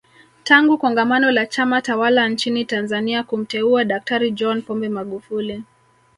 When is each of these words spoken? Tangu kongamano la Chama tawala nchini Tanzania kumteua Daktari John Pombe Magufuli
Tangu 0.43 0.77
kongamano 0.77 1.31
la 1.31 1.45
Chama 1.45 1.81
tawala 1.81 2.29
nchini 2.29 2.65
Tanzania 2.65 3.23
kumteua 3.23 3.83
Daktari 3.83 4.31
John 4.31 4.61
Pombe 4.61 4.89
Magufuli 4.89 5.63